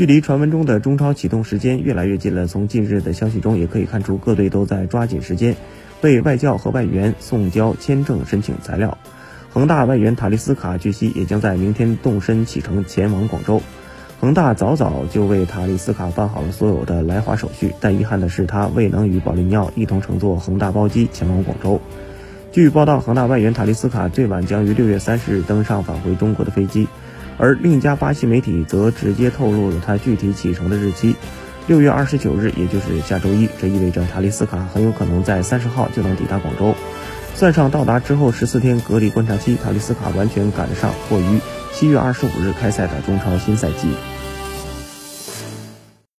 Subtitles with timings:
[0.00, 2.46] 距离传闻中的中超启动时间越来越近了。
[2.46, 5.54] 从近日的消息中也可以看出，各队都在抓紧时间，
[6.00, 8.96] 为外教和外援送交签证申请材料。
[9.52, 13.60] 恒大外援塔利斯卡据悉也将在明天动身启程前往广州。
[14.22, 21.78] 恒大早早就为塔利斯卡办好了所有的来华手续，但遗憾的是他未能与保利尼奥一同乘坐恒大包机前往广州。
[22.52, 26.88] 据报道，恒大外援塔利斯卡最晚将于六月三十日登上返回中国的飞机。
[27.40, 31.16] 而另一家巴西媒体则直接透露了他具体启程的日期，
[31.66, 33.48] 六月二十九日，也就是下周一。
[33.58, 36.74] 这意味着塔利斯卡很有可能在三十号就能抵达广州。
[37.34, 41.40] 算上到达之后十四天隔离观察期，塔利斯卡完全赶得上或于
[41.72, 43.88] 七月二十五日开赛的中超新赛季。